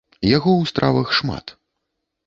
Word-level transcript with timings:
Яго 0.37 0.51
ў 0.55 0.63
стравах 0.71 1.15
шмат. 1.21 1.57